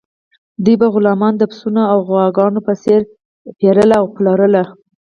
[0.63, 3.01] دوی به غلامان د پسونو او غواګانو په څیر
[3.57, 4.55] پیرل او پلورل.